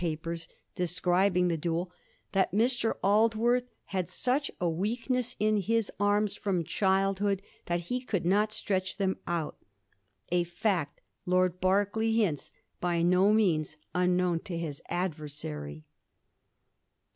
wortli 0.01 0.09
Papers, 0.17 0.47
describing 0.73 1.47
the 1.47 1.57
duel, 1.59 1.91
that 2.31 2.51
Mr. 2.51 2.95
Aldworth 3.03 3.69
had 3.85 4.09
such 4.09 4.49
a 4.59 4.67
weakness 4.67 5.35
in 5.39 5.57
his 5.57 5.91
arms 5.99 6.35
from 6.35 6.63
childhood 6.63 7.43
that 7.67 7.81
he 7.81 8.01
could 8.01 8.25
not 8.25 8.51
stretch 8.51 8.97
them 8.97 9.17
out, 9.27 9.57
a 10.29 10.43
fact, 10.43 11.01
Lord 11.27 11.61
Berkeley 11.61 12.13
hints, 12.13 12.49
by 12.79 13.03
no 13.03 13.31
means 13.31 13.77
unknown 13.93 14.39
to 14.39 14.57
his 14.57 14.81
adversary. 14.89 15.85